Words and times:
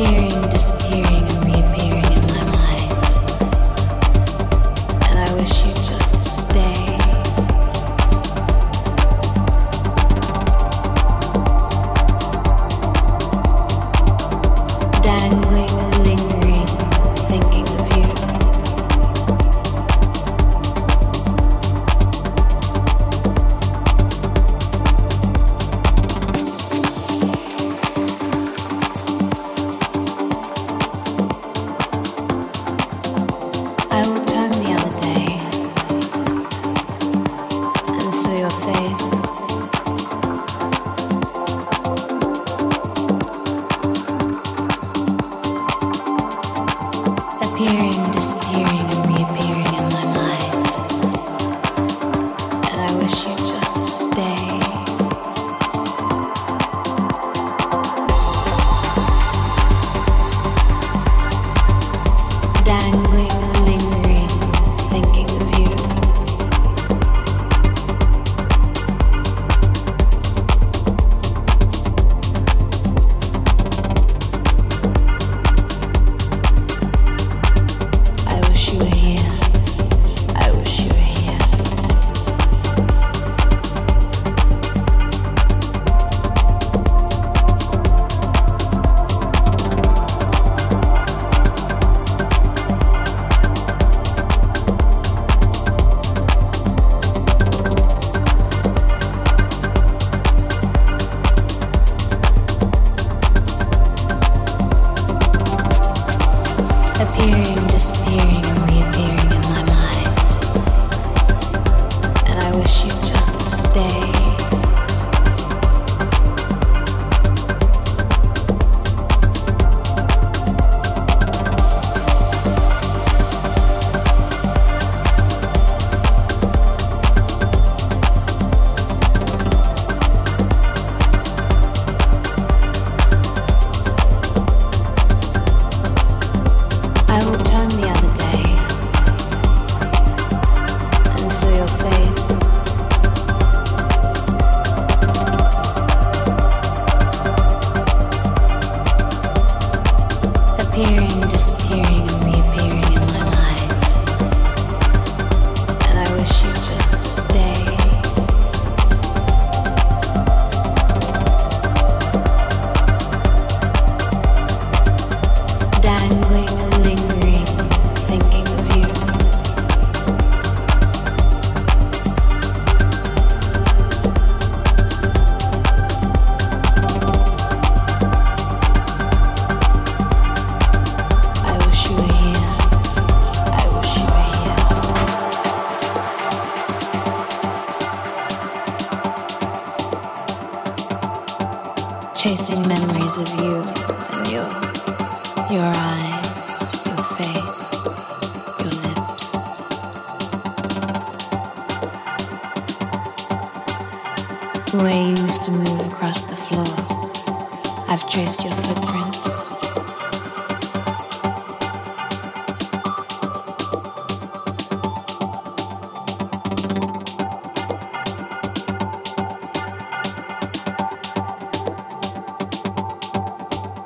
Appearing, 0.00 0.48
disappearing, 0.48 1.09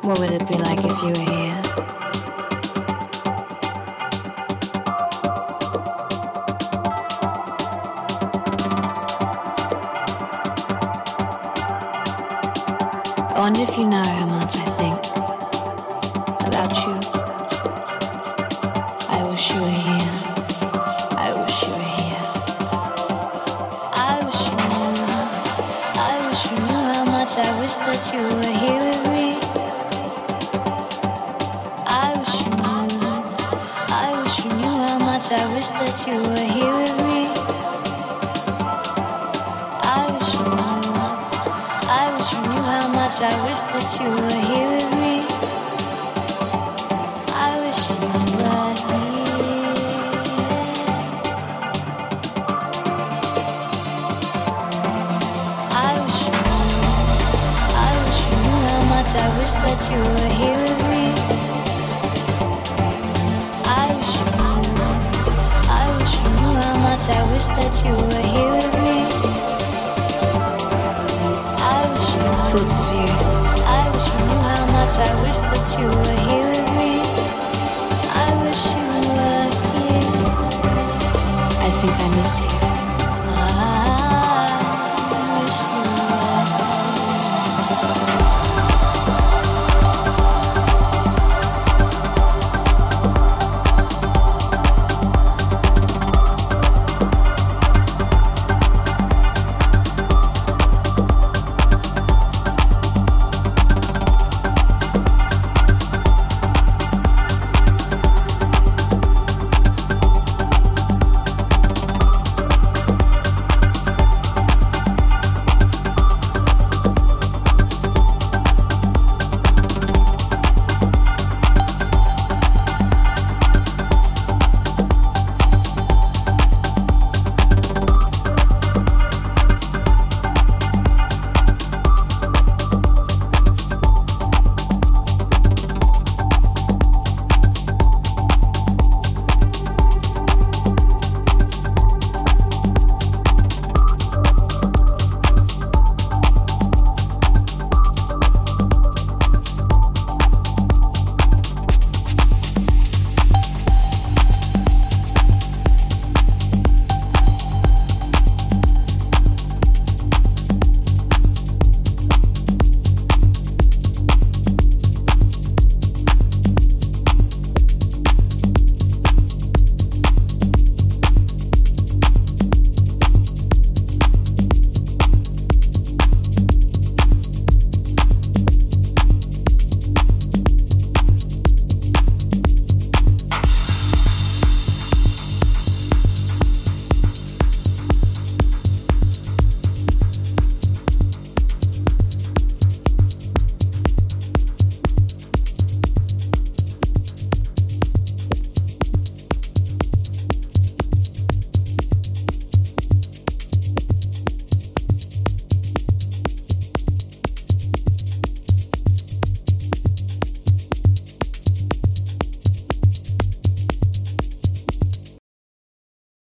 What 0.05 0.21
would 0.21 0.33
it 0.33 0.47
be 0.47 0.59
like 0.59 0.85
if 0.85 1.03
you 1.03 1.25
were 1.25 1.33
here? 1.33 1.64